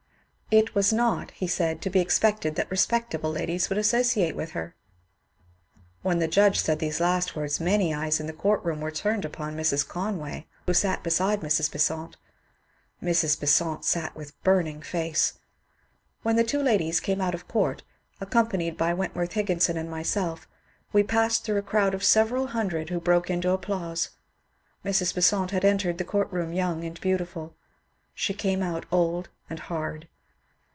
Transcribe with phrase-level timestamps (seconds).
[0.53, 4.75] It was not, he said, to be expected that respectable ladies would associate with her.
[6.01, 9.23] When the judge said these last words many eyes in the court room were turned
[9.23, 9.87] upon Mrs.
[9.87, 11.71] Conway, who sat beside Mrs.
[11.71, 12.17] Besant.
[13.01, 13.39] Mrs.
[13.39, 15.39] Besant sat with burning face.
[16.21, 17.83] When the two ladies came out of court,
[18.19, 20.49] accompanied by Wentworth Higginson and myself,
[20.91, 24.09] we passed through a crowd of several hundred who broke into applause.
[24.83, 25.15] Mrs.
[25.15, 27.55] Besant had entered the court room young and beautiful;
[28.13, 30.09] she came out old and hard.